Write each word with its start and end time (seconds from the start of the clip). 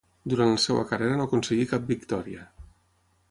Durant 0.31 0.47
la 0.53 0.61
seva 0.63 0.85
carrera 0.91 1.19
no 1.19 1.27
aconseguí 1.29 1.67
cap 1.73 1.85
victòria. 1.91 2.47